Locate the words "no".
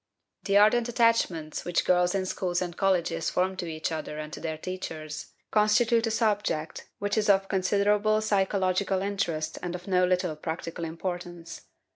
9.87-10.03